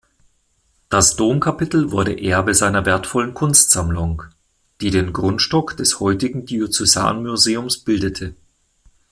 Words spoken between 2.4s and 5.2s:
seiner wertvollen Kunstsammlung, die den